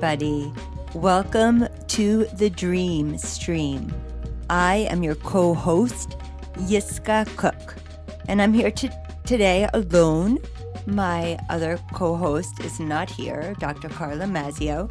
everybody. 0.00 0.52
Welcome 0.94 1.66
to 1.88 2.24
the 2.34 2.48
Dream 2.48 3.18
Stream. 3.18 3.92
I 4.48 4.86
am 4.90 5.02
your 5.02 5.16
co 5.16 5.54
host, 5.54 6.16
Yiska 6.54 7.26
Cook, 7.36 7.74
and 8.28 8.40
I'm 8.40 8.54
here 8.54 8.70
to, 8.70 8.88
today 9.26 9.68
alone. 9.74 10.38
My 10.86 11.36
other 11.50 11.80
co 11.92 12.14
host 12.14 12.60
is 12.60 12.78
not 12.78 13.10
here, 13.10 13.56
Dr. 13.58 13.88
Carla 13.88 14.26
Mazio, 14.26 14.88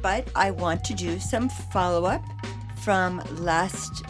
but 0.00 0.26
I 0.34 0.50
want 0.50 0.82
to 0.84 0.94
do 0.94 1.18
some 1.18 1.50
follow 1.50 2.06
up 2.06 2.24
from 2.80 3.22
last 3.40 4.02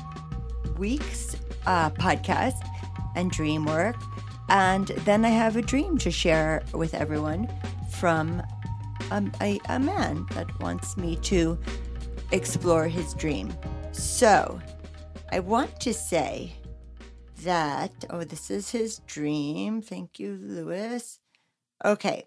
week's 0.79 1.35
uh, 1.67 1.91
podcast 1.91 2.65
and 3.17 3.33
dream 3.33 3.65
work. 3.65 3.97
And 4.49 4.87
then 5.05 5.25
I 5.25 5.31
have 5.31 5.57
a 5.57 5.63
dream 5.63 5.99
to 5.99 6.13
share 6.13 6.63
with 6.75 6.95
everyone 6.95 7.49
from 7.91 8.41
a, 9.11 9.23
a, 9.41 9.61
a 9.69 9.79
man 9.79 10.27
that 10.33 10.59
wants 10.61 10.97
me 10.97 11.17
to 11.17 11.59
explore 12.33 12.89
his 12.89 13.15
dream. 13.15 13.53
So 13.93 14.61
I 15.31 15.41
want 15.41 15.81
to 15.81 15.93
say 15.93 16.55
that, 17.43 17.93
oh, 18.11 18.25
this 18.25 18.51
is 18.51 18.71
his 18.71 19.01
dream. 19.07 19.83
Thank 19.83 20.19
you, 20.19 20.39
Louis. 20.41 21.19
Okay. 21.85 22.25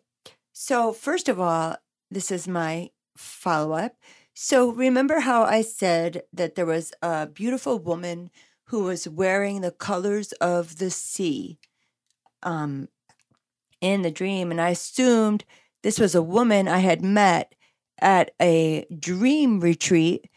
So, 0.53 0.93
first 0.93 1.27
of 1.27 1.39
all, 1.39 1.77
this 2.09 2.31
is 2.31 2.47
my 2.47 2.91
follow 3.17 3.73
up. 3.73 3.95
So, 4.33 4.71
remember 4.71 5.19
how 5.19 5.43
I 5.43 5.61
said 5.61 6.23
that 6.33 6.55
there 6.55 6.65
was 6.65 6.93
a 7.01 7.27
beautiful 7.27 7.79
woman 7.79 8.29
who 8.65 8.83
was 8.83 9.07
wearing 9.07 9.61
the 9.61 9.71
colors 9.71 10.31
of 10.33 10.77
the 10.77 10.89
sea 10.89 11.57
um, 12.43 12.87
in 13.81 14.03
the 14.03 14.11
dream? 14.11 14.51
And 14.51 14.61
I 14.61 14.69
assumed 14.69 15.43
this 15.83 15.99
was 15.99 16.15
a 16.15 16.21
woman 16.21 16.67
I 16.67 16.79
had 16.79 17.01
met 17.01 17.53
at 17.99 18.31
a 18.41 18.85
dream 18.99 19.59
retreat, 19.59 20.29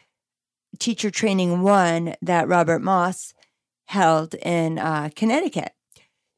teacher 0.78 1.10
training 1.10 1.62
one 1.62 2.14
that 2.22 2.48
Robert 2.48 2.80
Moss 2.80 3.34
held 3.86 4.34
in 4.34 4.78
uh, 4.78 5.10
Connecticut. 5.14 5.72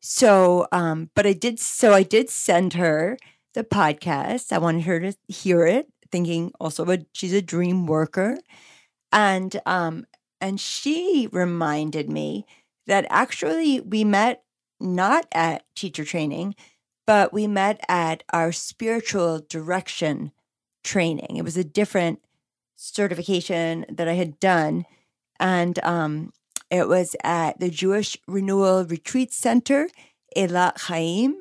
So, 0.01 0.69
um, 0.73 1.11
but 1.15 1.27
I 1.27 1.33
did, 1.33 1.59
so 1.59 1.93
I 1.93 2.03
did 2.03 2.31
send 2.31 2.75
her 2.75 3.19
the 3.55 3.65
podcast. 3.65 4.53
I 4.53 4.59
wanted 4.59 4.85
her 4.85 5.01
to 5.01 5.15
hear 5.29 5.67
it, 5.67 5.89
thinking 6.13 6.53
also, 6.61 6.85
but 6.85 7.07
she's 7.13 7.33
a 7.33 7.43
dream 7.43 7.87
worker. 7.87 8.39
And, 9.13 9.61
um, 9.67 10.07
and 10.41 10.61
she 10.61 11.29
reminded 11.33 12.11
me 12.11 12.47
that 12.87 13.07
actually 13.11 13.81
we 13.81 14.05
met 14.05 14.43
not 14.79 15.27
at 15.33 15.65
teacher 15.75 16.05
training, 16.05 16.55
but 17.07 17.33
we 17.33 17.47
met 17.47 17.81
at 17.89 18.25
our 18.33 18.53
spiritual 18.53 19.41
direction 19.49 20.33
training. 20.83 21.37
It 21.37 21.45
was 21.45 21.57
a 21.57 21.65
different 21.65 22.21
certification 22.77 23.87
that 23.89 24.09
I 24.09 24.15
had 24.15 24.39
done. 24.41 24.85
And 25.41 25.79
um, 25.81 26.33
it 26.71 26.89
was 26.89 27.17
at 27.23 27.59
the 27.61 27.71
Jewish 27.71 28.17
Renewal 28.27 28.85
Retreat 28.85 29.33
Center, 29.33 29.89
Elat 30.37 30.79
Chayyim. 30.79 31.35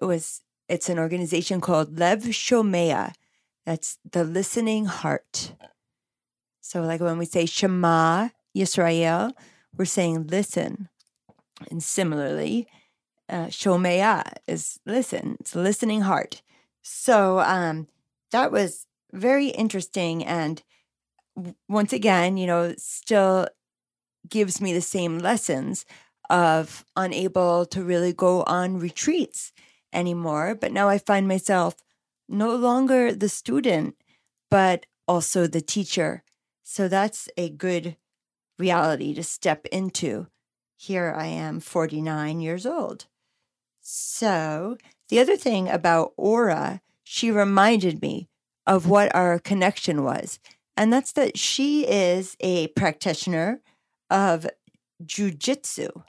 It 0.00 0.04
was 0.04 0.42
it's 0.68 0.88
an 0.88 0.98
organization 0.98 1.60
called 1.60 1.98
Lev 1.98 2.24
Shomea. 2.24 3.14
That's 3.64 3.98
the 4.10 4.24
listening 4.24 4.84
heart. 4.84 5.54
So, 6.60 6.82
like 6.82 7.00
when 7.00 7.18
we 7.18 7.24
say 7.24 7.46
Shema 7.46 8.28
Yisrael, 8.54 9.32
we're 9.76 9.86
saying 9.86 10.26
listen. 10.26 10.88
And 11.70 11.82
similarly, 11.82 12.68
uh, 13.28 13.46
Shomea 13.46 14.32
is 14.46 14.80
listen. 14.86 15.36
It's 15.40 15.54
listening 15.54 16.02
heart. 16.02 16.42
So 16.82 17.40
um, 17.40 17.88
that 18.32 18.50
was 18.52 18.86
very 19.12 19.48
interesting, 19.48 20.24
and 20.24 20.62
once 21.68 21.92
again, 21.92 22.36
you 22.36 22.46
know, 22.46 22.74
still 22.78 23.48
gives 24.28 24.60
me 24.60 24.72
the 24.72 24.80
same 24.80 25.18
lessons 25.18 25.84
of 26.30 26.84
unable 26.96 27.64
to 27.66 27.82
really 27.82 28.12
go 28.12 28.42
on 28.42 28.78
retreats 28.78 29.52
anymore. 29.92 30.54
But 30.54 30.72
now 30.72 30.88
I 30.88 30.98
find 30.98 31.26
myself 31.26 31.76
no 32.28 32.54
longer 32.54 33.12
the 33.12 33.28
student, 33.28 33.96
but 34.50 34.86
also 35.06 35.46
the 35.46 35.62
teacher. 35.62 36.22
So 36.62 36.88
that's 36.88 37.28
a 37.36 37.48
good 37.48 37.96
reality 38.58 39.14
to 39.14 39.22
step 39.22 39.64
into. 39.66 40.26
Here 40.76 41.14
I 41.16 41.26
am, 41.26 41.60
49 41.60 42.40
years 42.40 42.66
old. 42.66 43.06
So, 43.90 44.76
the 45.08 45.18
other 45.18 45.38
thing 45.38 45.66
about 45.66 46.12
Aura, 46.18 46.82
she 47.04 47.30
reminded 47.30 48.02
me 48.02 48.28
of 48.66 48.84
mm. 48.84 48.88
what 48.88 49.14
our 49.14 49.38
connection 49.38 50.04
was. 50.04 50.38
And 50.76 50.92
that's 50.92 51.12
that 51.12 51.38
she 51.38 51.86
is 51.86 52.36
a 52.40 52.66
practitioner 52.68 53.62
of 54.10 54.46
jujitsu. 55.02 56.02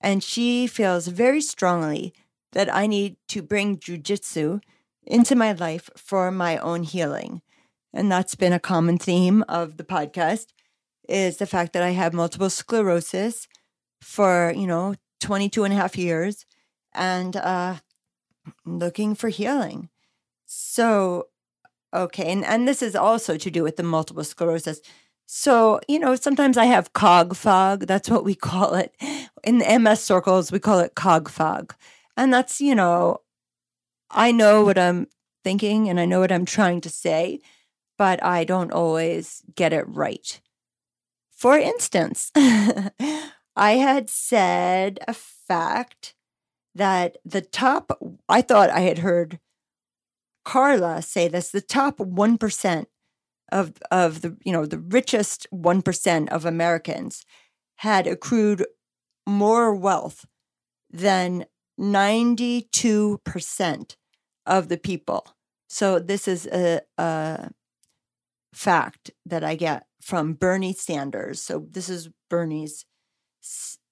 And 0.00 0.24
she 0.24 0.66
feels 0.66 1.08
very 1.08 1.42
strongly 1.42 2.14
that 2.52 2.74
I 2.74 2.86
need 2.86 3.16
to 3.28 3.42
bring 3.42 3.76
jujitsu 3.76 4.62
into 5.06 5.36
my 5.36 5.52
life 5.52 5.90
for 5.98 6.30
my 6.30 6.56
own 6.56 6.82
healing. 6.82 7.42
And 7.92 8.10
that's 8.10 8.36
been 8.36 8.54
a 8.54 8.58
common 8.58 8.96
theme 8.96 9.44
of 9.50 9.76
the 9.76 9.84
podcast 9.84 10.46
is 11.06 11.36
the 11.36 11.46
fact 11.46 11.74
that 11.74 11.82
I 11.82 11.90
have 11.90 12.14
multiple 12.14 12.48
sclerosis 12.48 13.48
for, 14.00 14.50
you 14.56 14.66
know, 14.66 14.94
22 15.20 15.64
and 15.64 15.74
a 15.74 15.76
half 15.76 15.98
years 15.98 16.46
and 16.98 17.36
uh, 17.36 17.76
looking 18.66 19.14
for 19.14 19.28
healing. 19.28 19.88
So, 20.44 21.28
okay, 21.94 22.30
and, 22.30 22.44
and 22.44 22.66
this 22.66 22.82
is 22.82 22.96
also 22.96 23.36
to 23.38 23.50
do 23.50 23.62
with 23.62 23.76
the 23.76 23.82
multiple 23.82 24.24
sclerosis. 24.24 24.80
So, 25.26 25.80
you 25.88 25.98
know, 25.98 26.14
sometimes 26.14 26.56
I 26.56 26.64
have 26.64 26.94
cog 26.94 27.36
fog. 27.36 27.86
That's 27.86 28.08
what 28.08 28.24
we 28.24 28.34
call 28.34 28.74
it. 28.74 28.94
In 29.44 29.58
the 29.58 29.78
MS 29.78 30.02
circles, 30.02 30.50
we 30.50 30.58
call 30.58 30.78
it 30.78 30.94
cog 30.94 31.28
fog. 31.28 31.74
And 32.16 32.32
that's, 32.32 32.60
you 32.60 32.74
know, 32.74 33.20
I 34.10 34.32
know 34.32 34.64
what 34.64 34.78
I'm 34.78 35.06
thinking 35.44 35.88
and 35.88 36.00
I 36.00 36.06
know 36.06 36.20
what 36.20 36.32
I'm 36.32 36.46
trying 36.46 36.80
to 36.80 36.90
say, 36.90 37.40
but 37.96 38.22
I 38.24 38.44
don't 38.44 38.72
always 38.72 39.42
get 39.54 39.72
it 39.72 39.84
right. 39.86 40.40
For 41.30 41.58
instance, 41.58 42.32
I 42.34 42.92
had 43.56 44.08
said 44.08 44.98
a 45.06 45.14
fact 45.14 46.14
that 46.74 47.16
the 47.24 47.40
top, 47.40 47.98
I 48.28 48.42
thought 48.42 48.70
I 48.70 48.80
had 48.80 48.98
heard 48.98 49.38
Carla 50.44 51.02
say 51.02 51.28
this, 51.28 51.50
the 51.50 51.60
top 51.60 51.98
1% 51.98 52.86
of, 53.50 53.72
of 53.90 54.22
the, 54.22 54.36
you 54.44 54.52
know, 54.52 54.66
the 54.66 54.78
richest 54.78 55.46
1% 55.52 56.28
of 56.28 56.44
Americans 56.44 57.24
had 57.76 58.06
accrued 58.06 58.66
more 59.26 59.74
wealth 59.74 60.26
than 60.90 61.46
92% 61.78 63.96
of 64.46 64.68
the 64.68 64.78
people. 64.78 65.26
So 65.68 65.98
this 65.98 66.26
is 66.26 66.46
a, 66.46 66.80
a 66.96 67.50
fact 68.54 69.10
that 69.26 69.44
I 69.44 69.54
get 69.54 69.86
from 70.00 70.32
Bernie 70.32 70.72
Sanders. 70.72 71.42
So 71.42 71.66
this 71.70 71.88
is 71.88 72.08
Bernie's, 72.30 72.86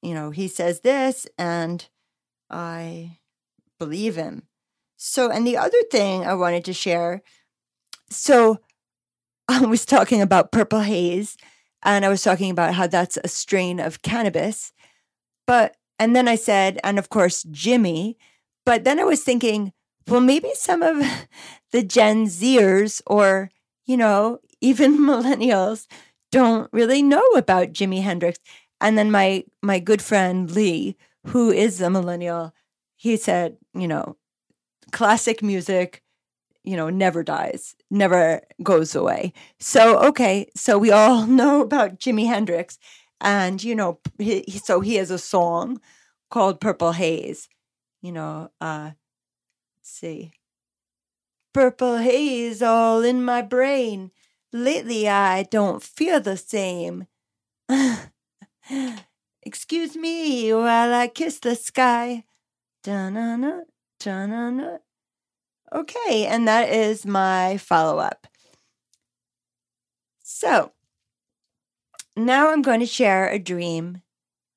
you 0.03 0.15
know, 0.15 0.31
he 0.31 0.49
says 0.49 0.81
this 0.81 1.27
and 1.39 1.89
I 2.51 3.19
believe 3.79 4.17
him. 4.17 4.45
So, 4.97 5.31
and 5.31 5.47
the 5.47 5.57
other 5.59 5.83
thing 5.91 6.27
I 6.27 6.35
wanted 6.35 6.65
to 6.67 6.73
share 6.73 7.23
so 8.11 8.59
I 9.49 9.65
was 9.67 9.85
talking 9.85 10.21
about 10.21 10.53
purple 10.53 10.81
haze 10.81 11.37
and 11.85 12.05
I 12.05 12.09
was 12.09 12.23
talking 12.23 12.51
about 12.51 12.75
how 12.75 12.87
that's 12.87 13.19
a 13.23 13.29
strain 13.29 13.79
of 13.81 14.03
cannabis. 14.03 14.73
But, 15.47 15.77
and 15.99 16.17
then 16.17 16.29
I 16.29 16.37
said, 16.37 16.81
and 16.85 16.99
of 16.99 17.09
course, 17.09 17.45
Jimi. 17.45 18.17
But 18.65 18.85
then 18.85 18.99
I 18.99 19.05
was 19.05 19.23
thinking, 19.23 19.73
well, 20.09 20.21
maybe 20.21 20.51
some 20.55 20.83
of 20.83 20.99
the 21.73 21.83
Gen 21.83 22.27
Zers 22.27 23.03
or, 23.07 23.51
you 23.87 23.97
know, 23.97 24.41
even 24.61 24.99
millennials 24.99 25.87
don't 26.33 26.69
really 26.73 27.03
know 27.03 27.25
about 27.37 27.73
Jimi 27.73 28.03
Hendrix. 28.03 28.39
And 28.81 28.99
then 28.99 29.11
my 29.11 29.45
my 29.63 29.79
good 29.79 30.03
friend 30.03 30.51
Lee, 30.51 30.97
who 31.29 31.51
is 31.51 31.81
a 31.81 31.91
millennial, 31.91 32.55
he 32.97 33.17
said, 33.17 33.57
you 33.75 33.89
know, 33.89 34.17
classic 34.93 35.43
music, 35.43 36.03
you 36.65 36.77
know, 36.77 36.91
never 36.91 37.23
dies, 37.23 37.77
never 37.91 38.43
goes 38.63 38.95
away. 38.95 39.33
So, 39.61 39.99
okay, 40.09 40.51
so 40.57 40.79
we 40.79 40.91
all 40.91 41.27
know 41.29 41.63
about 41.63 41.99
Jimi 42.01 42.27
Hendrix. 42.27 42.79
And, 43.21 43.63
you 43.65 43.75
know, 43.75 44.01
he, 44.19 44.45
so 44.65 44.81
he 44.81 44.97
has 44.97 45.11
a 45.11 45.19
song 45.19 45.81
called 46.31 46.61
Purple 46.61 46.93
Haze. 46.93 47.49
You 48.03 48.13
know, 48.13 48.51
uh, 48.61 48.93
let's 49.79 49.91
see. 49.91 50.33
Purple 51.53 51.97
haze 51.99 52.63
all 52.63 53.03
in 53.03 53.25
my 53.25 53.43
brain. 53.43 54.13
Lately, 54.53 55.09
I 55.09 55.43
don't 55.43 55.83
feel 55.83 56.21
the 56.21 56.37
same. 56.37 57.09
Excuse 59.47 59.95
me 59.95 60.53
while 60.53 60.93
I 60.93 61.07
kiss 61.07 61.39
the 61.39 61.55
sky. 61.55 62.25
Da-na-na, 62.83 63.61
da-na-na. 64.01 64.79
Okay, 65.73 66.27
and 66.27 66.49
that 66.49 66.69
is 66.69 67.07
my 67.07 67.57
follow 67.57 68.01
up. 68.01 68.27
So 70.21 70.73
now 72.17 72.51
I'm 72.51 72.61
going 72.61 72.81
to 72.81 72.87
share 72.87 73.29
a 73.29 73.39
dream 73.39 74.03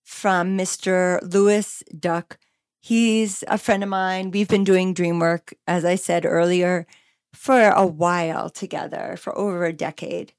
from 0.03 0.57
Mr. 0.57 1.19
Louis 1.21 1.83
Duck. 1.95 2.39
He's 2.79 3.43
a 3.47 3.59
friend 3.59 3.83
of 3.83 3.89
mine. 3.89 4.31
We've 4.31 4.47
been 4.47 4.63
doing 4.63 4.95
dream 4.95 5.19
work, 5.19 5.53
as 5.67 5.85
I 5.85 5.93
said 5.93 6.25
earlier, 6.25 6.87
for 7.31 7.69
a 7.69 7.85
while 7.85 8.49
together, 8.49 9.17
for 9.19 9.37
over 9.37 9.65
a 9.65 9.71
decade. 9.71 10.33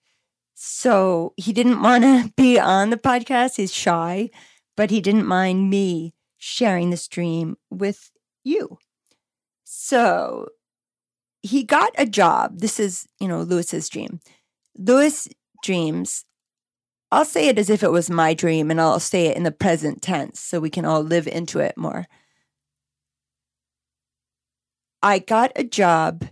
So 0.63 1.33
he 1.39 1.55
didn't 1.55 1.81
want 1.81 2.05
to 2.05 2.31
be 2.37 2.61
on 2.61 2.91
the 2.91 2.99
podcast. 2.99 3.57
He's 3.57 3.73
shy, 3.73 4.29
but 4.77 4.91
he 4.91 5.01
didn't 5.01 5.27
mind 5.27 5.71
me 5.71 6.13
sharing 6.37 6.91
this 6.91 7.09
dream 7.09 7.57
with 7.71 8.11
you. 8.45 8.77
So 9.65 10.49
he 11.41 11.65
got 11.65 11.93
a 11.97 12.05
job. 12.05 12.59
This 12.59 12.79
is, 12.79 13.07
you 13.19 13.27
know, 13.27 13.41
Louis's 13.41 13.89
dream. 13.89 14.21
Louis 14.77 15.29
dreams. 15.65 16.27
I'll 17.11 17.25
say 17.25 17.49
it 17.49 17.59
as 17.59 17.71
if 17.71 17.83
it 17.83 17.91
was 17.91 18.11
my 18.11 18.35
dream 18.35 18.71
and 18.71 18.79
I'll 18.79 19.01
say 19.01 19.29
it 19.29 19.39
in 19.39 19.45
the 19.45 19.51
present 19.51 20.03
tense 20.03 20.41
so 20.41 20.61
we 20.61 20.69
can 20.69 20.85
all 20.85 21.03
live 21.03 21.27
into 21.27 21.61
it 21.61 21.79
more. 21.79 22.07
I 25.03 25.21
got 25.21 25.53
a 25.57 25.65
job 25.65 26.29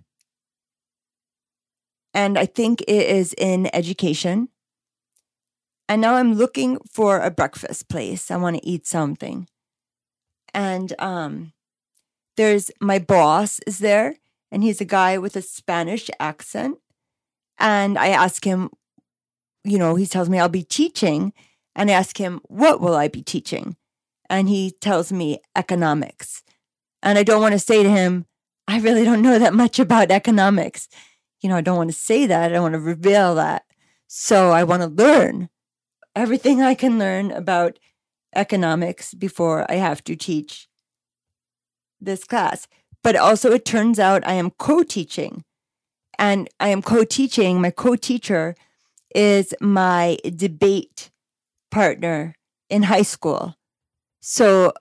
and 2.18 2.36
I 2.36 2.46
think 2.46 2.80
it 2.82 3.06
is 3.06 3.32
in 3.38 3.72
education. 3.72 4.48
And 5.88 6.00
now 6.02 6.16
I'm 6.16 6.34
looking 6.34 6.78
for 6.90 7.20
a 7.20 7.30
breakfast 7.30 7.88
place. 7.88 8.28
I 8.28 8.36
want 8.36 8.56
to 8.56 8.66
eat 8.66 8.88
something. 8.88 9.46
And 10.52 10.92
um 10.98 11.52
there's 12.36 12.72
my 12.80 12.98
boss 12.98 13.60
is 13.68 13.78
there 13.78 14.16
and 14.50 14.64
he's 14.64 14.80
a 14.80 14.94
guy 14.98 15.16
with 15.18 15.36
a 15.36 15.42
Spanish 15.42 16.10
accent 16.18 16.78
and 17.56 17.96
I 17.96 18.08
ask 18.08 18.44
him, 18.44 18.70
you 19.62 19.78
know, 19.78 19.94
he 19.94 20.06
tells 20.06 20.28
me 20.28 20.40
I'll 20.40 20.48
be 20.48 20.64
teaching. 20.64 21.32
And 21.76 21.88
I 21.88 21.94
ask 21.94 22.18
him, 22.18 22.40
what 22.48 22.80
will 22.80 22.96
I 22.96 23.06
be 23.06 23.22
teaching? 23.22 23.76
And 24.28 24.48
he 24.48 24.72
tells 24.80 25.12
me 25.12 25.38
economics. 25.54 26.42
And 27.00 27.16
I 27.16 27.22
don't 27.22 27.40
want 27.40 27.52
to 27.52 27.60
say 27.70 27.84
to 27.84 27.90
him, 27.90 28.26
I 28.66 28.80
really 28.80 29.04
don't 29.04 29.22
know 29.22 29.38
that 29.38 29.54
much 29.54 29.78
about 29.78 30.10
economics. 30.10 30.88
You 31.40 31.48
know, 31.48 31.56
I 31.56 31.60
don't 31.60 31.76
want 31.76 31.90
to 31.90 31.96
say 31.96 32.26
that. 32.26 32.50
I 32.50 32.54
don't 32.54 32.62
want 32.62 32.74
to 32.74 32.80
reveal 32.80 33.34
that. 33.36 33.64
So 34.06 34.50
I 34.50 34.64
want 34.64 34.82
to 34.82 34.88
learn 34.88 35.48
everything 36.16 36.62
I 36.62 36.74
can 36.74 36.98
learn 36.98 37.30
about 37.30 37.78
economics 38.34 39.14
before 39.14 39.70
I 39.70 39.74
have 39.74 40.02
to 40.04 40.16
teach 40.16 40.68
this 42.00 42.24
class. 42.24 42.66
But 43.02 43.16
also, 43.16 43.52
it 43.52 43.64
turns 43.64 43.98
out 43.98 44.26
I 44.26 44.34
am 44.34 44.50
co 44.50 44.82
teaching 44.82 45.44
and 46.18 46.48
I 46.58 46.68
am 46.68 46.82
co 46.82 47.04
teaching. 47.04 47.60
My 47.60 47.70
co 47.70 47.94
teacher 47.94 48.56
is 49.14 49.54
my 49.60 50.18
debate 50.36 51.10
partner 51.70 52.34
in 52.68 52.84
high 52.84 53.02
school. 53.02 53.54
So, 54.20 54.72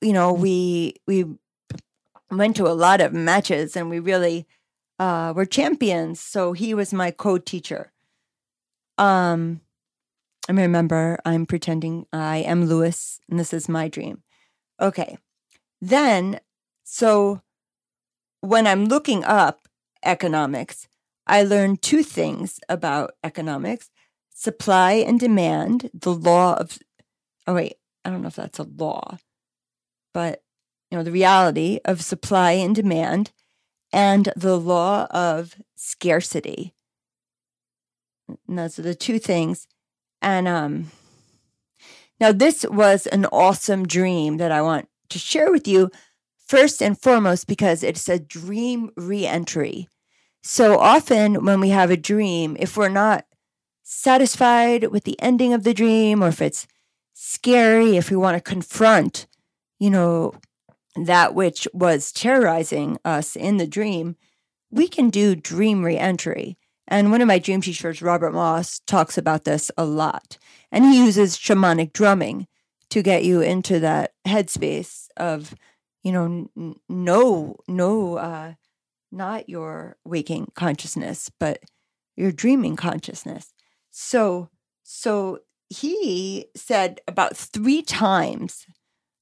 you 0.00 0.12
know, 0.12 0.34
mm. 0.34 0.38
we, 0.38 0.94
we, 1.06 1.24
went 2.30 2.56
to 2.56 2.66
a 2.66 2.74
lot 2.74 3.00
of 3.00 3.12
matches 3.12 3.76
and 3.76 3.88
we 3.88 4.00
really 4.00 4.46
uh, 4.98 5.32
were 5.34 5.46
champions. 5.46 6.20
So 6.20 6.52
he 6.52 6.74
was 6.74 6.92
my 6.92 7.10
co-teacher. 7.10 7.92
Um, 8.98 9.60
I 10.48 10.52
remember 10.52 11.18
I'm 11.24 11.46
pretending 11.46 12.06
I 12.12 12.38
am 12.38 12.66
Louis 12.66 13.20
and 13.28 13.38
this 13.38 13.52
is 13.52 13.68
my 13.68 13.88
dream. 13.88 14.22
Okay. 14.80 15.18
Then, 15.80 16.40
so 16.84 17.42
when 18.40 18.66
I'm 18.66 18.86
looking 18.86 19.24
up 19.24 19.68
economics, 20.04 20.88
I 21.26 21.42
learned 21.42 21.82
two 21.82 22.02
things 22.02 22.60
about 22.68 23.14
economics 23.24 23.90
supply 24.32 24.92
and 24.92 25.18
demand, 25.18 25.90
the 25.94 26.12
law 26.12 26.54
of, 26.54 26.78
oh, 27.46 27.54
wait, 27.54 27.76
I 28.04 28.10
don't 28.10 28.20
know 28.20 28.28
if 28.28 28.36
that's 28.36 28.58
a 28.58 28.64
law, 28.64 29.16
but, 30.12 30.42
you 30.90 30.98
know, 30.98 31.02
the 31.02 31.10
reality 31.10 31.80
of 31.86 32.02
supply 32.02 32.52
and 32.52 32.74
demand 32.74 33.32
and 33.96 34.30
the 34.36 34.58
law 34.58 35.06
of 35.06 35.56
scarcity. 35.74 36.74
And 38.46 38.58
those 38.58 38.78
are 38.78 38.82
the 38.82 38.94
two 38.94 39.18
things. 39.18 39.66
And 40.20 40.46
um, 40.46 40.90
now, 42.20 42.30
this 42.30 42.66
was 42.68 43.06
an 43.06 43.24
awesome 43.26 43.86
dream 43.86 44.36
that 44.36 44.52
I 44.52 44.60
want 44.60 44.88
to 45.08 45.18
share 45.18 45.50
with 45.50 45.66
you, 45.66 45.90
first 46.46 46.82
and 46.82 47.00
foremost, 47.00 47.46
because 47.46 47.82
it's 47.82 48.06
a 48.08 48.18
dream 48.18 48.90
reentry. 48.96 49.88
So 50.42 50.78
often, 50.78 51.46
when 51.46 51.60
we 51.60 51.70
have 51.70 51.90
a 51.90 51.96
dream, 51.96 52.54
if 52.60 52.76
we're 52.76 52.90
not 52.90 53.24
satisfied 53.82 54.88
with 54.88 55.04
the 55.04 55.18
ending 55.22 55.54
of 55.54 55.64
the 55.64 55.72
dream, 55.72 56.22
or 56.22 56.28
if 56.28 56.42
it's 56.42 56.66
scary, 57.14 57.96
if 57.96 58.10
we 58.10 58.16
want 58.16 58.36
to 58.36 58.50
confront, 58.50 59.26
you 59.78 59.88
know, 59.88 60.34
that 61.04 61.34
which 61.34 61.68
was 61.72 62.12
terrorizing 62.12 62.98
us 63.04 63.36
in 63.36 63.58
the 63.58 63.66
dream, 63.66 64.16
we 64.70 64.88
can 64.88 65.10
do 65.10 65.36
dream 65.36 65.84
reentry. 65.84 66.56
And 66.88 67.10
one 67.10 67.20
of 67.20 67.28
my 67.28 67.38
dream 67.38 67.60
teachers, 67.60 68.00
Robert 68.00 68.32
Moss, 68.32 68.80
talks 68.86 69.18
about 69.18 69.44
this 69.44 69.70
a 69.76 69.84
lot. 69.84 70.38
And 70.70 70.84
he 70.84 70.98
uses 71.04 71.36
shamanic 71.36 71.92
drumming 71.92 72.46
to 72.90 73.02
get 73.02 73.24
you 73.24 73.40
into 73.40 73.80
that 73.80 74.12
headspace 74.26 75.08
of, 75.16 75.54
you 76.02 76.12
know, 76.12 76.48
n- 76.56 76.76
no, 76.88 77.56
no 77.66 78.16
uh, 78.16 78.54
not 79.10 79.48
your 79.48 79.96
waking 80.04 80.52
consciousness, 80.54 81.30
but 81.40 81.60
your 82.16 82.32
dreaming 82.32 82.76
consciousness. 82.76 83.52
So, 83.90 84.50
so 84.82 85.40
he 85.68 86.46
said 86.54 87.00
about 87.08 87.36
three 87.36 87.82
times 87.82 88.66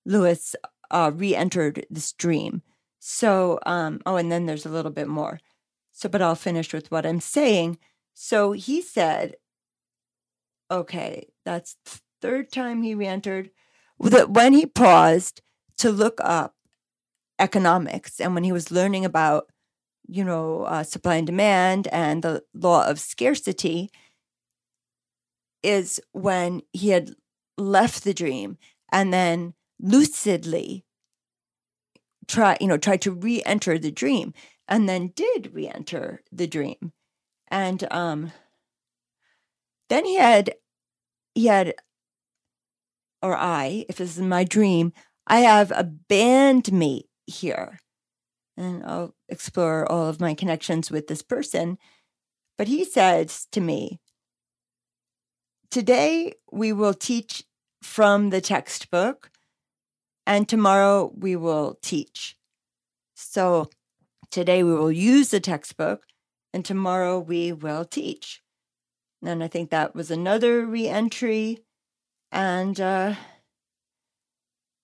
Louis 0.05 0.55
uh, 0.95 1.11
re-entered 1.15 1.87
this 1.91 2.13
dream. 2.13 2.63
So, 3.01 3.59
um, 3.67 4.01
oh, 4.07 4.17
and 4.17 4.33
then 4.33 4.47
there's 4.47 4.65
a 4.65 4.71
little 4.71 4.91
bit 4.91 5.09
more. 5.09 5.41
So, 5.93 6.09
but 6.09 6.23
I'll 6.23 6.35
finish 6.35 6.73
with 6.73 6.91
what 6.91 7.05
I'm 7.05 7.21
saying. 7.21 7.79
So 8.15 8.53
he 8.53 8.81
said, 8.81 9.35
okay, 10.71 11.29
that's 11.45 11.77
third 12.23 12.51
time 12.51 12.83
he 12.83 12.95
re-entered. 12.95 13.51
That 14.01 14.31
when 14.31 14.55
he 14.55 14.67
paused 14.67 15.43
to 15.79 15.91
look 15.91 16.19
up 16.23 16.55
economics 17.39 18.21
and 18.21 18.35
when 18.35 18.45
he 18.45 18.53
was 18.53 18.71
learning 18.71 19.05
about 19.05 19.51
you 20.09 20.25
know, 20.25 20.63
uh, 20.63 20.83
supply 20.83 21.17
and 21.17 21.27
demand 21.27 21.89
and 21.89 22.23
the 22.23 22.43
law 22.53 22.87
of 22.87 23.01
scarcity 23.01 23.91
is 25.63 26.01
when 26.13 26.63
he 26.73 26.91
had 26.91 27.15
left 27.57 28.05
the 28.05 28.15
dream 28.15 28.59
and 28.93 29.13
then 29.13 29.55
lucidly 29.85 30.85
try, 32.27 32.57
you 32.61 32.67
know, 32.67 32.79
tried 32.79 33.03
to 33.03 33.13
re-enter 33.13 33.79
the 33.79 33.91
dream 33.93 34.33
and 34.67 34.89
then 34.89 35.13
did 35.15 35.53
re-enter 35.53 36.23
the 36.33 36.47
dream. 36.47 36.93
And 37.49 37.87
um 37.93 38.33
then 39.91 40.05
he 40.07 40.17
had 40.17 40.55
he 41.35 41.47
had 41.47 41.75
or 43.23 43.37
I, 43.37 43.87
if 43.89 43.97
this 43.97 44.17
is 44.17 44.23
my 44.23 44.45
dream, 44.45 44.93
I 45.27 45.41
have 45.41 45.71
a 45.71 45.91
bandmate 46.11 47.09
here 47.27 47.79
and 48.57 48.85
I'll 48.85 49.15
explore 49.29 49.91
all 49.91 50.09
of 50.09 50.21
my 50.21 50.35
connections 50.35 50.91
with 50.91 51.07
this 51.07 51.23
person. 51.23 51.79
But 52.57 52.69
he 52.69 52.85
says 52.85 53.47
to 53.53 53.61
me, 53.61 54.01
Today 55.71 56.35
we 56.53 56.73
will 56.73 56.95
teach 56.95 57.43
from 57.83 58.31
the 58.31 58.41
textbook, 58.41 59.31
and 60.27 60.49
tomorrow 60.49 61.13
we 61.17 61.37
will 61.37 61.79
teach. 61.83 62.37
So 63.15 63.71
today 64.31 64.63
we 64.63 64.75
will 64.75 64.93
use 64.93 65.31
the 65.31 65.41
textbook, 65.41 66.05
and 66.53 66.65
tomorrow 66.65 67.19
we 67.19 67.53
will 67.53 67.85
teach. 67.85 68.43
And 69.23 69.43
I 69.43 69.49
think 69.49 69.71
that 69.71 69.95
was 69.95 70.11
another 70.11 70.67
reentry. 70.67 71.61
And 72.31 72.81
uh, 72.81 73.15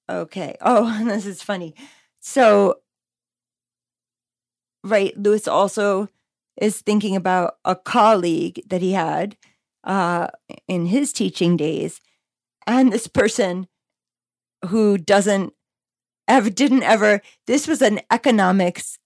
okay. 0.09 0.57
Oh, 0.63 1.05
this 1.05 1.27
is 1.27 1.43
funny. 1.43 1.75
So 2.21 2.81
right, 4.85 5.17
Louis 5.17 5.47
also 5.47 6.09
is 6.61 6.81
thinking 6.81 7.17
about 7.17 7.57
a 7.65 7.75
colleague 7.75 8.63
that 8.69 8.83
he 8.83 8.93
had 8.93 9.37
uh, 9.85 10.29
in 10.69 10.87
his 10.87 11.13
teaching 11.13 11.57
days, 11.57 12.01
and 12.67 12.93
this 12.93 13.07
person 13.07 13.67
who 14.69 14.99
doesn't 14.99 15.53
ever 16.29 16.51
didn't 16.51 16.83
ever. 16.83 17.21
This 17.47 17.67
was 17.67 17.83
an 17.83 18.01
economics 18.11 18.99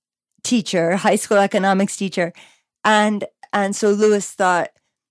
teacher, 0.42 0.96
high 0.96 1.16
school 1.16 1.38
economics 1.38 1.96
teacher, 1.96 2.32
and 2.84 3.24
and 3.52 3.74
so 3.74 3.90
Louis 3.90 4.28
thought 4.30 4.70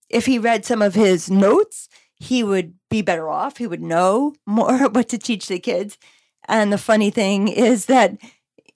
if 0.09 0.27
he 0.27 0.37
read 0.37 0.63
some 0.63 0.81
of 0.81 0.93
his 0.93 1.29
notes, 1.29 1.89
he 2.15 2.43
would 2.43 2.75
be 2.89 3.01
better 3.01 3.29
off. 3.29 3.57
He 3.57 3.67
would 3.67 3.81
know 3.81 4.35
more 4.45 4.87
what 4.89 5.09
to 5.09 5.17
teach 5.17 5.47
the 5.47 5.59
kids. 5.59 5.97
And 6.47 6.71
the 6.71 6.77
funny 6.77 7.09
thing 7.09 7.47
is 7.47 7.85
that 7.87 8.17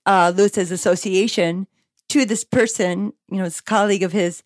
uh, 0.06 0.34
Louis's 0.36 0.72
association 0.72 1.68
to 2.10 2.26
this 2.26 2.44
person, 2.44 3.14
you 3.30 3.38
know, 3.38 3.44
this 3.44 3.62
colleague 3.62 4.04
of 4.04 4.14
his, 4.14 4.42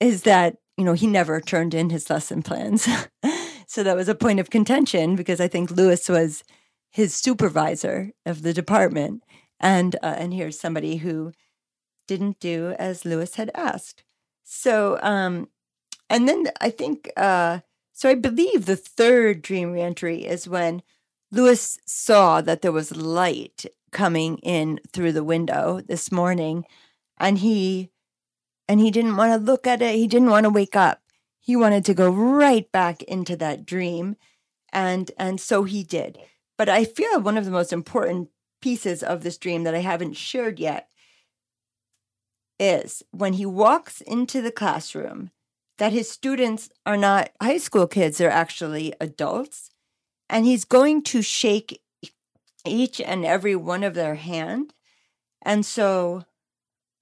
is 0.00 0.22
that, 0.22 0.58
you 0.76 0.84
know, 0.84 0.92
he 0.92 1.06
never 1.06 1.40
turned 1.40 1.72
in 1.72 1.88
his 1.88 2.10
lesson 2.10 2.42
plans. 2.42 2.86
so 3.66 3.82
that 3.82 3.96
was 3.96 4.08
a 4.08 4.14
point 4.14 4.40
of 4.40 4.50
contention 4.50 5.16
because 5.16 5.40
I 5.40 5.48
think 5.48 5.70
Louis 5.70 6.08
was 6.08 6.44
his 6.90 7.14
supervisor 7.14 8.12
of 8.24 8.42
the 8.42 8.54
department. 8.54 9.24
And 9.60 9.96
uh, 10.02 10.14
and 10.18 10.32
here's 10.34 10.58
somebody 10.58 10.96
who 10.98 11.32
didn't 12.08 12.40
do 12.40 12.74
as 12.78 13.04
Louis 13.04 13.34
had 13.34 13.50
asked. 13.54 14.04
So 14.44 14.98
um 15.02 15.48
and 16.10 16.28
then 16.28 16.46
I 16.60 16.70
think 16.70 17.10
uh 17.16 17.60
so 17.92 18.08
I 18.08 18.14
believe 18.14 18.66
the 18.66 18.76
third 18.76 19.42
dream 19.42 19.72
reentry 19.72 20.24
is 20.26 20.48
when 20.48 20.82
Louis 21.32 21.78
saw 21.86 22.40
that 22.42 22.62
there 22.62 22.72
was 22.72 22.96
light 22.96 23.64
coming 23.92 24.38
in 24.38 24.80
through 24.92 25.12
the 25.12 25.24
window 25.24 25.80
this 25.86 26.12
morning 26.12 26.64
and 27.18 27.38
he 27.38 27.90
and 28.68 28.80
he 28.80 28.90
didn't 28.90 29.16
want 29.16 29.32
to 29.32 29.38
look 29.52 29.66
at 29.66 29.82
it. 29.82 29.94
He 29.96 30.06
didn't 30.06 30.30
want 30.30 30.44
to 30.44 30.50
wake 30.50 30.76
up. 30.76 31.00
He 31.46 31.54
wanted 31.54 31.84
to 31.84 31.94
go 31.94 32.10
right 32.10 32.70
back 32.72 33.04
into 33.04 33.36
that 33.36 33.64
dream 33.64 34.16
and 34.72 35.12
and 35.16 35.40
so 35.40 35.62
he 35.62 35.84
did. 35.84 36.18
But 36.58 36.68
I 36.68 36.84
feel 36.84 37.20
one 37.20 37.38
of 37.38 37.44
the 37.44 37.52
most 37.52 37.72
important 37.72 38.30
pieces 38.60 39.00
of 39.00 39.22
this 39.22 39.38
dream 39.38 39.62
that 39.62 39.74
I 39.74 39.78
haven't 39.78 40.14
shared 40.14 40.58
yet 40.58 40.88
is 42.58 43.04
when 43.12 43.34
he 43.34 43.46
walks 43.46 44.00
into 44.00 44.42
the 44.42 44.50
classroom 44.50 45.30
that 45.78 45.92
his 45.92 46.10
students 46.10 46.68
are 46.84 46.96
not 46.96 47.30
high 47.40 47.58
school 47.58 47.86
kids, 47.86 48.18
they're 48.18 48.28
actually 48.28 48.92
adults. 49.00 49.70
And 50.28 50.46
he's 50.46 50.64
going 50.64 51.04
to 51.04 51.22
shake 51.22 51.80
each 52.64 53.00
and 53.00 53.24
every 53.24 53.54
one 53.54 53.84
of 53.84 53.94
their 53.94 54.16
hand. 54.16 54.74
And 55.42 55.64
so, 55.64 56.24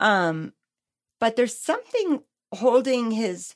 um, 0.00 0.52
but 1.18 1.36
there's 1.36 1.56
something 1.56 2.24
holding 2.52 3.12
his 3.12 3.54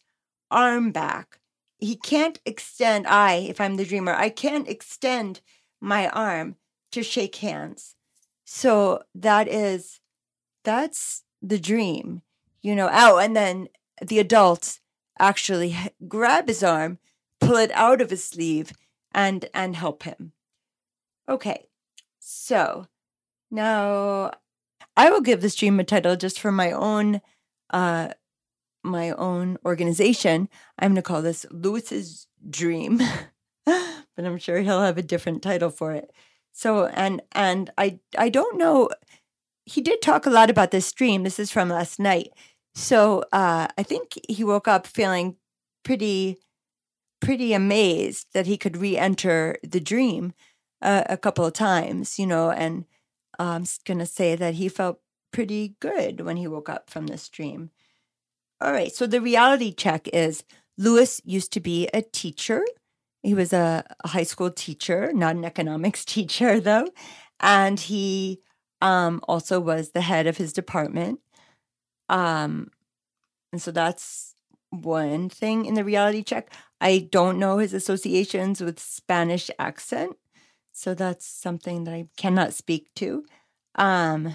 arm 0.51 0.93
back. 0.93 1.41
He 1.79 1.97
can't 1.97 2.41
extend, 2.45 3.07
I, 3.07 3.35
if 3.35 3.61
I'm 3.61 3.77
the 3.77 3.85
dreamer, 3.85 4.13
I 4.13 4.31
can't 4.31 4.69
extend 4.69 5.41
my 5.81 6.09
arm 6.09 6.57
to 6.93 7.03
shake 7.03 7.37
hands. 7.37 7.95
So 8.45 9.03
that 9.15 9.47
is, 9.47 10.01
that's 10.65 11.23
the 11.41 11.59
dream, 11.59 12.23
you 12.63 12.75
know. 12.75 12.91
Oh, 12.93 13.19
and 13.19 13.37
then 13.37 13.69
the 14.05 14.19
adults 14.19 14.81
actually 15.19 15.77
grab 16.09 16.49
his 16.49 16.63
arm, 16.63 16.99
pull 17.41 17.57
it 17.57 17.71
out 17.73 18.01
of 18.01 18.11
his 18.11 18.25
sleeve, 18.25 18.73
and 19.13 19.49
and 19.55 19.77
help 19.77 20.03
him. 20.03 20.33
Okay, 21.29 21.69
so 22.19 22.87
now 23.51 24.33
I 24.97 25.11
will 25.11 25.21
give 25.21 25.41
this 25.41 25.55
dream 25.55 25.79
a 25.81 25.85
title 25.85 26.17
just 26.17 26.41
for 26.41 26.53
my 26.53 26.73
own 26.73 27.21
uh 27.71 28.09
my 28.89 29.11
own 29.13 29.59
organization. 29.65 30.49
I'm 30.79 30.91
going 30.91 30.97
to 30.97 31.03
call 31.03 31.23
this 31.23 31.47
Louis's 31.51 32.27
Dream, 32.49 32.99
but 33.67 34.25
I'm 34.25 34.39
sure 34.39 34.61
he'll 34.61 34.83
have 34.83 34.99
a 34.99 35.03
different 35.03 35.43
title 35.43 35.71
for 35.71 35.93
it. 35.93 36.11
So 36.53 36.87
and 36.87 37.23
and 37.33 37.71
I 37.79 38.01
I 38.17 38.29
don't 38.29 38.59
know. 38.59 38.91
He 39.65 39.81
did 39.81 40.03
talk 40.03 40.27
a 40.27 40.31
lot 40.31 40.51
about 40.51 40.71
this 40.71 40.93
dream. 40.93 41.23
This 41.23 41.39
is 41.39 41.53
from 41.53 41.69
last 41.69 41.99
night. 41.99 42.31
So 42.75 43.25
uh, 43.33 43.69
I 43.77 43.83
think 43.83 44.19
he 44.29 44.45
woke 44.45 44.69
up 44.69 44.87
feeling 44.87 45.37
pretty, 45.85 46.39
pretty 47.21 47.53
amazed 47.53 48.29
that 48.35 48.47
he 48.47 48.57
could 48.57 48.77
re-enter 48.77 49.59
the 49.63 49.81
dream 49.81 50.33
uh, 50.81 51.05
a 51.09 51.17
couple 51.17 51.45
of 51.45 51.53
times, 51.55 52.19
you 52.19 52.27
know. 52.27 52.51
And 52.51 52.85
I'm 53.39 53.65
going 53.85 53.99
to 53.99 54.07
say 54.07 54.37
that 54.37 54.55
he 54.55 54.69
felt 54.69 55.01
pretty 55.33 55.77
good 55.81 56.21
when 56.21 56.37
he 56.37 56.49
woke 56.49 56.69
up 56.69 56.89
from 56.89 57.07
this 57.07 57.29
dream. 57.29 57.71
All 58.61 58.73
right. 58.73 58.93
So 58.93 59.07
the 59.07 59.21
reality 59.21 59.73
check 59.73 60.09
is 60.13 60.45
Louis 60.77 61.21
used 61.25 61.53
to 61.53 61.61
be 61.61 61.89
a 61.95 62.03
teacher. 62.03 62.63
He 63.23 63.35
was 63.35 63.53
a, 63.53 63.85
a 64.05 64.09
high 64.09 64.23
school 64.25 64.51
teacher, 64.51 65.13
not 65.13 65.37
an 65.37 65.45
economics 65.45 66.05
teacher, 66.05 66.61
though. 66.61 66.89
And 67.41 67.79
he 67.79 68.41
um, 68.81 69.21
also 69.29 69.61
was 69.61 69.91
the 69.91 70.01
head 70.01 70.27
of 70.27 70.37
his 70.37 70.53
department. 70.53 71.21
Um, 72.09 72.71
and 73.53 73.63
so 73.63 73.71
that's 73.71 74.35
one 74.71 75.29
thing 75.29 75.65
in 75.65 75.75
the 75.75 75.85
reality 75.85 76.23
check. 76.23 76.53
I 76.81 77.09
don't 77.11 77.39
know 77.39 77.59
his 77.59 77.75
associations 77.75 78.61
with 78.61 78.79
Spanish 78.79 79.51
accent. 79.59 80.17
So 80.73 80.95
that's 80.95 81.27
something 81.27 81.85
that 81.85 81.95
I 81.95 82.07
cannot 82.17 82.55
speak 82.55 82.95
to. 82.97 83.25
Um, 83.75 84.35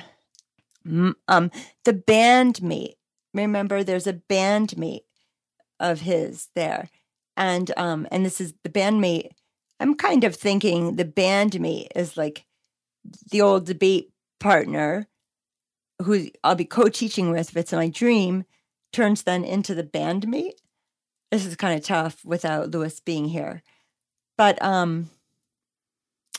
um, 0.86 1.52
the 1.86 1.94
bandmate. 1.94 2.96
Remember, 3.34 3.84
there's 3.84 4.08
a 4.08 4.14
bandmate 4.14 5.06
of 5.80 6.02
his 6.02 6.50
there, 6.56 6.90
and 7.36 7.72
um, 7.78 8.08
and 8.12 8.26
this 8.26 8.40
is 8.40 8.54
the 8.64 8.70
bandmate. 8.70 9.32
I'm 9.80 9.96
kind 9.96 10.24
of 10.24 10.36
thinking 10.36 10.96
the 10.96 11.06
bandmate 11.06 11.88
is 11.96 12.16
like 12.16 12.46
the 13.32 13.42
old 13.42 13.66
debate 13.66 14.12
partner 14.40 15.08
who 16.02 16.28
I'll 16.44 16.56
be 16.56 16.66
co-teaching 16.66 17.32
with 17.32 17.50
if 17.50 17.58
it's 17.58 17.72
my 17.72 17.90
dream, 17.90 18.46
turns 18.92 19.24
then 19.24 19.44
into 19.44 19.76
the 19.76 19.84
bandmate. 19.84 20.60
This 21.32 21.46
is 21.46 21.56
kind 21.56 21.78
of 21.78 21.86
tough 21.86 22.24
without 22.24 22.72
Louis 22.72 23.00
being 23.00 23.26
here. 23.26 23.64
But 24.38 24.62
um 24.62 25.10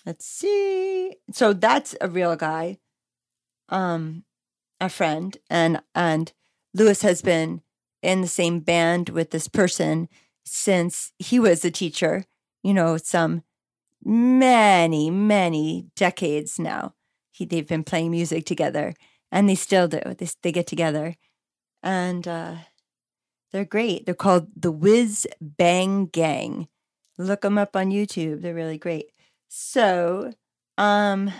let's 0.07 0.27
see. 0.27 1.17
So 1.33 1.53
that's 1.53 1.97
a 2.01 2.09
real 2.09 2.37
guy. 2.37 2.79
Um 3.69 4.25
a 4.81 4.89
friend 4.89 5.37
and 5.51 5.83
and 5.95 6.33
Louis 6.75 7.01
has 7.03 7.23
been 7.23 7.63
in 8.03 8.21
the 8.21 8.29
same 8.29 8.61
band 8.61 9.09
with 9.09 9.31
this 9.31 9.49
person 9.49 10.09
since 10.45 11.13
he 11.19 11.41
was 11.41 11.65
a 11.65 11.71
teacher, 11.71 12.25
you 12.63 12.75
know, 12.75 12.97
some 12.97 13.43
many, 14.05 15.11
many 15.11 15.87
decades 15.97 16.59
now. 16.59 16.95
He, 17.33 17.45
they've 17.45 17.67
been 17.67 17.85
playing 17.85 18.11
music 18.11 18.45
together 18.45 18.95
and 19.33 19.49
they 19.49 19.55
still 19.55 19.89
do. 19.89 20.01
They, 20.19 20.29
they 20.43 20.53
get 20.53 20.67
together 20.67 21.17
and 21.83 22.27
uh, 22.29 22.57
they're 23.53 23.65
great. 23.65 24.05
They're 24.05 24.15
called 24.15 24.49
the 24.57 24.73
Whiz 24.73 25.27
Bang 25.41 26.07
Gang. 26.07 26.69
Look 27.17 27.43
them 27.43 27.57
up 27.57 27.77
on 27.77 27.91
YouTube. 27.91 28.43
They're 28.43 28.55
really 28.55 28.79
great. 28.79 29.07
So, 29.49 30.33
um, 30.77 31.33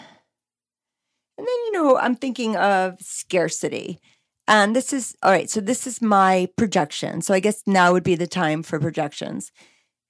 and 1.37 1.47
then, 1.47 1.47
you 1.47 1.73
know, 1.73 1.99
I'm 1.99 2.15
thinking 2.15 2.57
of 2.57 3.01
scarcity. 3.01 3.99
And 4.47 4.77
this 4.77 4.93
is 4.93 5.17
all 5.23 5.31
right. 5.31 5.49
So, 5.49 5.61
this 5.61 5.87
is 5.87 6.03
my 6.03 6.49
projection. 6.57 7.23
So, 7.23 7.35
I 7.35 7.41
guess 7.41 7.63
now 7.67 7.93
would 7.93 8.05
be 8.05 8.15
the 8.15 8.27
time 8.27 8.63
for 8.63 8.79
projections. 8.79 9.53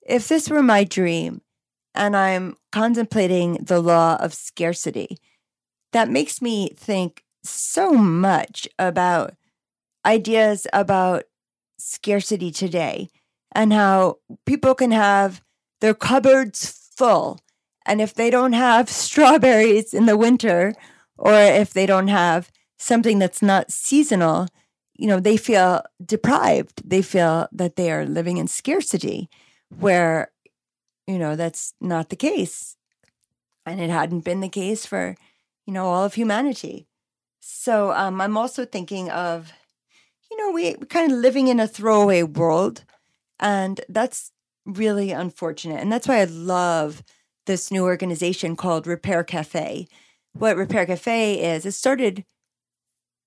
If 0.06 0.28
this 0.28 0.50
were 0.50 0.62
my 0.62 0.84
dream 0.84 1.40
and 1.94 2.16
I'm 2.16 2.56
contemplating 2.72 3.54
the 3.54 3.80
law 3.80 4.16
of 4.16 4.34
scarcity, 4.34 5.18
that 5.92 6.10
makes 6.10 6.42
me 6.42 6.70
think 6.76 7.22
so 7.44 7.92
much 7.92 8.66
about 8.78 9.34
ideas 10.04 10.66
about 10.72 11.24
scarcity 11.78 12.50
today 12.50 13.08
and 13.52 13.72
how 13.72 14.18
people 14.46 14.74
can 14.74 14.90
have 14.90 15.42
their 15.80 15.94
cupboards 15.94 16.90
full. 16.96 17.40
And 17.86 18.00
if 18.00 18.14
they 18.14 18.30
don't 18.30 18.54
have 18.54 18.88
strawberries 19.04 19.94
in 19.94 20.06
the 20.06 20.16
winter, 20.16 20.74
or 21.16 21.32
if 21.34 21.72
they 21.72 21.86
don't 21.86 22.08
have 22.08 22.50
something 22.84 23.18
that's 23.18 23.40
not 23.42 23.72
seasonal, 23.72 24.46
you 24.94 25.06
know, 25.06 25.18
they 25.18 25.36
feel 25.36 25.82
deprived. 26.04 26.88
They 26.88 27.02
feel 27.02 27.48
that 27.52 27.76
they 27.76 27.90
are 27.90 28.04
living 28.04 28.36
in 28.36 28.46
scarcity, 28.46 29.28
where, 29.78 30.30
you 31.06 31.18
know, 31.18 31.34
that's 31.34 31.72
not 31.80 32.10
the 32.10 32.16
case. 32.16 32.76
And 33.64 33.80
it 33.80 33.90
hadn't 33.90 34.24
been 34.24 34.40
the 34.40 34.48
case 34.48 34.84
for, 34.84 35.16
you 35.66 35.72
know, 35.72 35.86
all 35.86 36.04
of 36.04 36.14
humanity. 36.14 36.86
So 37.40 37.92
um, 37.92 38.20
I'm 38.20 38.36
also 38.36 38.64
thinking 38.64 39.10
of, 39.10 39.52
you 40.30 40.36
know, 40.36 40.50
we, 40.52 40.76
we're 40.78 40.86
kind 40.86 41.10
of 41.10 41.18
living 41.18 41.48
in 41.48 41.60
a 41.60 41.66
throwaway 41.66 42.22
world, 42.22 42.84
and 43.40 43.80
that's 43.88 44.30
really 44.66 45.10
unfortunate. 45.10 45.80
And 45.80 45.90
that's 45.90 46.08
why 46.08 46.20
I 46.20 46.24
love 46.24 47.02
this 47.46 47.70
new 47.70 47.84
organization 47.84 48.56
called 48.56 48.86
Repair 48.86 49.24
Cafe. 49.24 49.86
What 50.32 50.56
Repair 50.56 50.86
Cafe 50.86 51.54
is, 51.54 51.64
it 51.64 51.72
started 51.72 52.24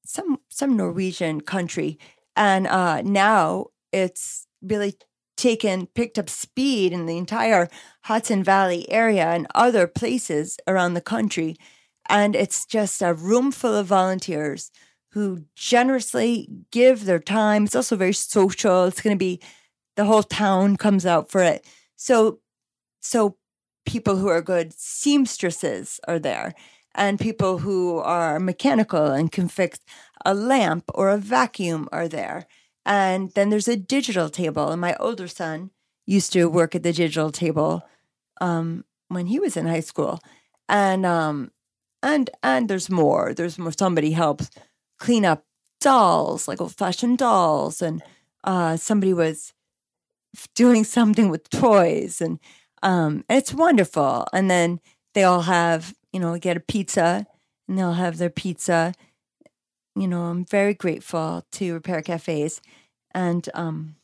some 0.07 0.39
some 0.49 0.75
Norwegian 0.77 1.41
country, 1.41 1.99
and 2.35 2.67
uh, 2.67 3.01
now 3.01 3.67
it's 3.91 4.47
really 4.61 4.95
taken 5.37 5.85
picked 5.87 6.17
up 6.17 6.29
speed 6.29 6.91
in 6.93 7.05
the 7.05 7.17
entire 7.17 7.69
Hudson 8.05 8.43
Valley 8.43 8.91
area 8.91 9.27
and 9.27 9.47
other 9.53 9.85
places 9.87 10.57
around 10.67 10.95
the 10.95 11.01
country 11.01 11.55
and 12.09 12.35
it's 12.35 12.65
just 12.65 13.01
a 13.01 13.13
room 13.13 13.51
full 13.51 13.75
of 13.75 13.87
volunteers 13.87 14.71
who 15.11 15.43
generously 15.55 16.47
give 16.71 17.05
their 17.05 17.19
time. 17.19 17.65
It's 17.65 17.75
also 17.75 17.95
very 17.95 18.13
social. 18.13 18.85
It's 18.85 19.01
going 19.01 19.15
to 19.15 19.19
be 19.19 19.41
the 19.95 20.05
whole 20.05 20.23
town 20.23 20.77
comes 20.77 21.05
out 21.05 21.31
for 21.31 21.41
it. 21.41 21.65
So, 21.95 22.39
so 23.01 23.37
people 23.85 24.17
who 24.17 24.27
are 24.27 24.41
good 24.41 24.73
seamstresses 24.73 25.99
are 26.07 26.19
there, 26.19 26.53
and 26.97 27.19
people 27.19 27.59
who 27.59 27.99
are 27.99 28.39
mechanical 28.39 29.05
and 29.07 29.31
can 29.31 29.47
fix 29.47 29.79
a 30.25 30.33
lamp 30.33 30.85
or 30.95 31.09
a 31.09 31.17
vacuum 31.17 31.87
are 31.91 32.07
there, 32.09 32.47
And 32.87 33.31
then 33.31 33.49
there's 33.49 33.67
a 33.67 33.75
digital 33.75 34.29
table. 34.29 34.69
And 34.71 34.79
my 34.81 34.95
older 34.99 35.27
son 35.27 35.71
used 36.07 36.31
to 36.33 36.45
work 36.49 36.73
at 36.73 36.83
the 36.83 36.93
digital 36.93 37.31
table 37.31 37.83
um, 38.39 38.85
when 39.09 39.27
he 39.27 39.39
was 39.39 39.57
in 39.57 39.67
high 39.67 39.81
school. 39.81 40.19
And 40.69 41.05
um, 41.05 41.51
and 42.01 42.29
and 42.43 42.69
there's 42.69 42.89
more. 42.89 43.33
There's 43.33 43.59
more. 43.59 43.73
Somebody 43.77 44.11
helps 44.11 44.49
clean 44.99 45.25
up 45.25 45.43
dolls, 45.81 46.47
like 46.47 46.61
old 46.61 46.75
fashioned 46.75 47.17
dolls, 47.17 47.81
and 47.81 48.01
uh, 48.45 48.77
somebody 48.77 49.13
was 49.13 49.53
doing 50.55 50.83
something 50.83 51.29
with 51.29 51.49
toys, 51.49 52.21
and 52.21 52.39
um, 52.83 53.23
it's 53.29 53.53
wonderful. 53.53 54.27
And 54.33 54.49
then 54.49 54.79
they 55.13 55.23
all 55.23 55.41
have, 55.41 55.93
you 56.17 56.21
know, 56.23 56.35
get 56.39 56.57
a 56.57 56.59
pizza, 56.59 57.27
and 57.67 57.77
they'll 57.77 57.93
have 57.93 58.17
their 58.17 58.31
pizza. 58.31 58.91
You 59.95 60.07
know, 60.07 60.23
I'm 60.23 60.45
very 60.45 60.73
grateful 60.73 61.45
to 61.51 61.73
Repair 61.75 62.01
Cafes, 62.01 62.59
and 63.11 63.47
um, 63.53 63.97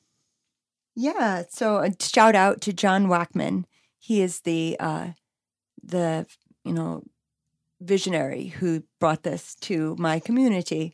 yeah. 0.95 1.41
So 1.49 1.77
a 1.77 1.89
shout 1.99 2.35
out 2.35 2.61
to 2.61 2.71
John 2.71 3.07
Wackman. 3.07 3.63
He 3.97 4.21
is 4.21 4.41
the 4.41 4.77
uh, 4.79 5.07
the 5.81 6.27
you 6.63 6.73
know 6.73 7.01
visionary 7.81 8.49
who 8.59 8.83
brought 8.99 9.23
this 9.23 9.55
to 9.61 9.95
my 9.97 10.19
community. 10.19 10.93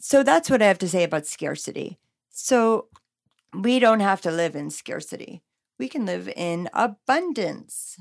So 0.00 0.24
that's 0.24 0.50
what 0.50 0.60
I 0.60 0.66
have 0.66 0.78
to 0.78 0.88
say 0.88 1.04
about 1.04 1.26
scarcity. 1.26 1.98
So 2.30 2.88
we 3.54 3.78
don't 3.78 4.00
have 4.00 4.22
to 4.22 4.32
live 4.32 4.56
in 4.56 4.70
scarcity. 4.70 5.44
We 5.78 5.88
can 5.88 6.04
live 6.04 6.28
in 6.34 6.68
abundance. 6.72 8.00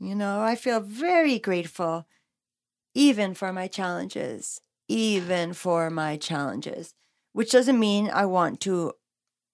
You 0.00 0.14
know, 0.14 0.40
I 0.40 0.56
feel 0.56 0.80
very 0.80 1.38
grateful 1.38 2.06
even 2.94 3.34
for 3.34 3.52
my 3.52 3.68
challenges, 3.68 4.62
even 4.88 5.52
for 5.52 5.90
my 5.90 6.16
challenges, 6.16 6.94
which 7.32 7.52
doesn't 7.52 7.78
mean 7.78 8.10
I 8.10 8.24
want 8.24 8.60
to 8.62 8.94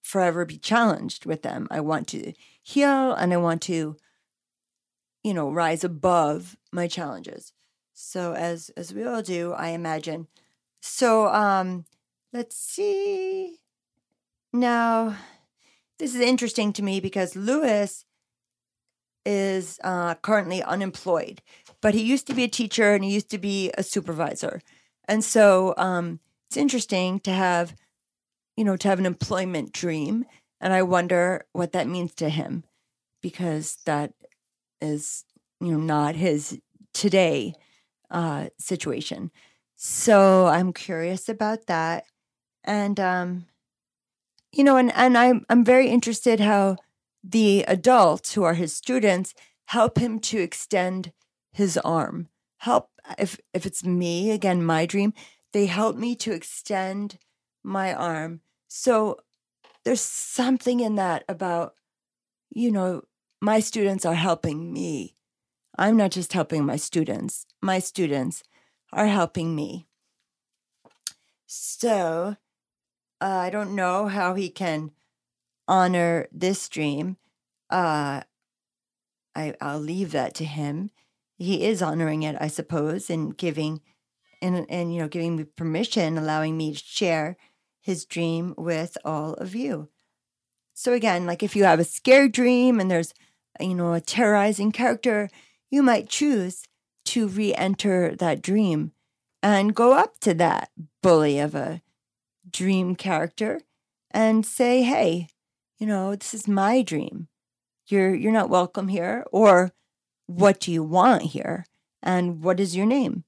forever 0.01 0.45
be 0.45 0.57
challenged 0.57 1.25
with 1.25 1.41
them. 1.41 1.67
I 1.69 1.81
want 1.81 2.07
to 2.09 2.33
heal 2.63 3.13
and 3.13 3.33
I 3.33 3.37
want 3.37 3.61
to, 3.63 3.97
you 5.21 5.33
know, 5.33 5.51
rise 5.51 5.83
above 5.83 6.55
my 6.71 6.87
challenges. 6.87 7.51
So 7.93 8.33
as 8.33 8.69
as 8.77 8.93
we 8.93 9.03
all 9.03 9.21
do, 9.21 9.51
I 9.51 9.69
imagine. 9.69 10.27
So 10.81 11.27
um 11.27 11.83
let's 12.31 12.55
see. 12.55 13.57
Now 14.53 15.17
this 15.99 16.15
is 16.15 16.21
interesting 16.21 16.71
to 16.73 16.83
me 16.83 17.01
because 17.01 17.35
Louis 17.35 18.05
is 19.27 19.77
uh, 19.83 20.15
currently 20.15 20.63
unemployed, 20.63 21.41
but 21.81 21.93
he 21.93 22.01
used 22.01 22.25
to 22.27 22.33
be 22.33 22.45
a 22.45 22.47
teacher 22.47 22.93
and 22.93 23.03
he 23.03 23.11
used 23.11 23.29
to 23.29 23.37
be 23.37 23.69
a 23.77 23.83
supervisor. 23.83 24.61
And 25.05 25.21
so 25.21 25.73
um, 25.77 26.21
it's 26.47 26.55
interesting 26.55 27.19
to 27.21 27.31
have, 27.31 27.75
you 28.55 28.63
know, 28.63 28.77
to 28.77 28.87
have 28.87 28.99
an 28.99 29.05
employment 29.05 29.73
dream. 29.73 30.25
And 30.61 30.71
I 30.71 30.81
wonder 30.81 31.45
what 31.51 31.73
that 31.73 31.87
means 31.87 32.15
to 32.15 32.29
him 32.29 32.63
because 33.21 33.77
that 33.85 34.13
is, 34.79 35.25
you 35.59 35.73
know, 35.73 35.79
not 35.79 36.15
his 36.15 36.59
today 36.93 37.53
uh, 38.09 38.47
situation. 38.57 39.29
So 39.75 40.47
I'm 40.47 40.71
curious 40.71 41.27
about 41.27 41.67
that. 41.67 42.05
And, 42.63 42.97
um, 42.97 43.45
you 44.53 44.63
know, 44.63 44.77
and, 44.77 44.91
and 44.95 45.17
I'm, 45.17 45.45
I'm 45.49 45.65
very 45.65 45.89
interested 45.89 46.39
how 46.39 46.77
the 47.27 47.63
adults 47.67 48.33
who 48.33 48.43
are 48.43 48.53
his 48.53 48.75
students 48.75 49.33
help 49.65 49.97
him 49.97 50.19
to 50.19 50.39
extend 50.39 51.11
his 51.51 51.77
arm. 51.79 52.29
Help, 52.59 52.89
if, 53.17 53.39
if 53.53 53.65
it's 53.65 53.83
me, 53.83 54.31
again, 54.31 54.63
my 54.63 54.85
dream, 54.85 55.13
they 55.53 55.65
help 55.65 55.97
me 55.97 56.15
to 56.15 56.31
extend 56.31 57.17
my 57.63 57.93
arm. 57.93 58.41
So 58.67 59.17
there's 59.83 60.01
something 60.01 60.79
in 60.79 60.95
that 60.95 61.23
about, 61.27 61.73
you 62.49 62.71
know, 62.71 63.03
my 63.41 63.59
students 63.59 64.05
are 64.05 64.15
helping 64.15 64.73
me 64.73 65.17
I'm 65.77 65.95
not 65.95 66.11
just 66.11 66.33
helping 66.33 66.65
my 66.65 66.75
students, 66.75 67.45
my 67.61 67.77
students 67.79 68.43
are 68.91 69.05
helping 69.05 69.55
me. 69.55 69.87
So 71.45 72.35
uh, 73.21 73.25
I 73.25 73.49
don't 73.51 73.75
know 73.75 74.07
how 74.07 74.33
he 74.33 74.49
can 74.49 74.91
honor 75.67 76.27
this 76.31 76.69
dream. 76.69 77.17
Uh, 77.69 78.21
I, 79.35 79.53
I'll 79.61 79.79
leave 79.79 80.11
that 80.11 80.33
to 80.35 80.45
him. 80.45 80.91
He 81.37 81.65
is 81.65 81.81
honoring 81.81 82.23
it, 82.23 82.35
I 82.39 82.47
suppose, 82.47 83.09
and 83.09 83.37
giving 83.37 83.81
and 84.41 84.65
and 84.69 84.93
you 84.93 85.01
know 85.01 85.07
giving 85.07 85.35
me 85.35 85.43
permission, 85.43 86.17
allowing 86.17 86.57
me 86.57 86.73
to 86.73 86.79
share 86.79 87.37
his 87.81 88.05
dream 88.05 88.53
with 88.57 88.97
all 89.05 89.33
of 89.35 89.55
you. 89.55 89.89
So 90.73 90.93
again, 90.93 91.25
like 91.25 91.43
if 91.43 91.55
you 91.55 91.63
have 91.63 91.79
a 91.79 91.83
scared 91.83 92.31
dream 92.31 92.79
and 92.79 92.89
there's 92.89 93.13
you 93.59 93.75
know 93.75 93.93
a 93.93 94.01
terrorizing 94.01 94.71
character, 94.71 95.29
you 95.69 95.83
might 95.83 96.09
choose 96.09 96.63
to 97.05 97.27
re 97.27 97.53
enter 97.53 98.15
that 98.15 98.41
dream 98.41 98.91
and 99.41 99.75
go 99.75 99.93
up 99.93 100.19
to 100.19 100.33
that 100.33 100.69
bully 101.01 101.39
of 101.39 101.55
a 101.55 101.81
dream 102.49 102.95
character 102.95 103.61
and 104.11 104.45
say, 104.45 104.81
hey, 104.83 105.27
you 105.77 105.87
know, 105.87 106.15
this 106.15 106.33
is 106.33 106.47
my 106.47 106.81
dream. 106.81 107.27
You're, 107.87 108.13
you're 108.13 108.31
not 108.31 108.49
welcome 108.49 108.87
here. 108.87 109.25
Or 109.31 109.73
what 110.25 110.59
do 110.59 110.71
you 110.71 110.83
want 110.83 111.23
here? 111.23 111.65
And 112.03 112.43
what 112.43 112.59
is 112.59 112.75
your 112.75 112.85
name? 112.85 113.23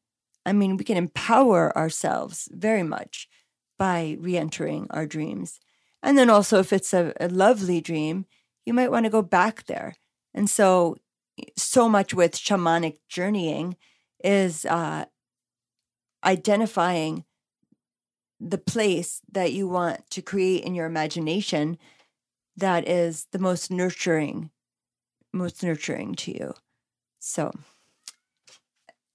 I 0.45 0.53
mean, 0.53 0.77
we 0.77 0.83
can 0.83 0.97
empower 0.97 1.75
ourselves 1.77 2.49
very 2.51 2.83
much 2.83 3.27
by 3.77 4.17
re 4.19 4.37
entering 4.37 4.87
our 4.89 5.05
dreams. 5.05 5.59
And 6.01 6.17
then 6.17 6.29
also, 6.29 6.59
if 6.59 6.73
it's 6.73 6.93
a, 6.93 7.13
a 7.19 7.27
lovely 7.27 7.81
dream, 7.81 8.25
you 8.65 8.73
might 8.73 8.91
want 8.91 9.05
to 9.05 9.09
go 9.09 9.21
back 9.21 9.65
there. 9.65 9.95
And 10.33 10.49
so 10.49 10.97
so 11.57 11.87
much 11.87 12.13
with 12.13 12.33
shamanic 12.33 12.97
journeying 13.07 13.77
is 14.23 14.65
uh, 14.65 15.05
identifying 16.23 17.25
the 18.39 18.57
place 18.57 19.21
that 19.31 19.51
you 19.51 19.67
want 19.67 20.09
to 20.11 20.21
create 20.21 20.63
in 20.63 20.75
your 20.75 20.85
imagination 20.85 21.77
that 22.57 22.87
is 22.87 23.27
the 23.31 23.39
most 23.39 23.71
nurturing 23.71 24.51
most 25.33 25.63
nurturing 25.63 26.15
to 26.15 26.31
you. 26.31 26.53
So. 27.19 27.51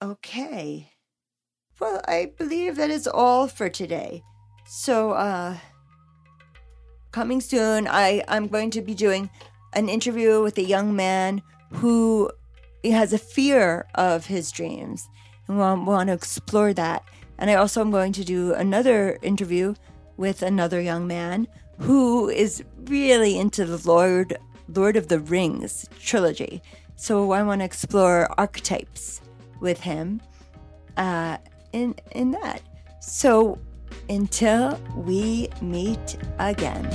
Okay. 0.01 0.91
Well 1.79 2.01
i 2.07 2.31
believe 2.37 2.77
that 2.77 2.89
is 2.89 3.07
all 3.07 3.47
for 3.47 3.69
today. 3.69 4.23
So 4.65 5.11
uh 5.11 5.57
coming 7.11 7.39
soon 7.39 7.87
i 7.87 8.21
i'm 8.27 8.47
going 8.47 8.69
to 8.69 8.81
be 8.81 8.93
doing 8.93 9.29
an 9.71 9.87
interview 9.87 10.41
with 10.41 10.57
a 10.57 10.63
young 10.63 10.93
man 10.93 11.41
who 11.71 12.29
has 12.83 13.13
a 13.13 13.17
fear 13.17 13.85
of 13.95 14.25
his 14.25 14.51
dreams 14.51 15.07
and 15.47 15.57
want, 15.57 15.85
want 15.85 16.07
to 16.07 16.13
explore 16.13 16.73
that. 16.73 17.03
And 17.37 17.49
I 17.49 17.55
also 17.55 17.81
am 17.81 17.91
going 17.91 18.11
to 18.13 18.23
do 18.23 18.53
another 18.53 19.17
interview 19.21 19.75
with 20.17 20.41
another 20.41 20.79
young 20.79 21.07
man 21.07 21.47
who 21.79 22.29
is 22.29 22.63
really 22.85 23.37
into 23.37 23.65
the 23.65 23.89
Lord 23.89 24.37
Lord 24.67 24.95
of 24.97 25.07
the 25.07 25.19
Rings 25.19 25.87
trilogy. 25.99 26.61
So 26.95 27.31
I 27.31 27.43
want 27.43 27.61
to 27.61 27.65
explore 27.65 28.29
archetypes 28.39 29.21
with 29.59 29.79
him 29.81 30.21
uh, 30.97 31.37
in 31.73 31.95
in 32.11 32.31
that. 32.31 32.61
So 32.99 33.59
until 34.09 34.79
we 34.95 35.49
meet 35.61 36.17
again. 36.39 36.85